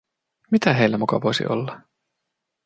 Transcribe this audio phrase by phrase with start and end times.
[0.51, 1.81] Mitä heillä muka voisi olla?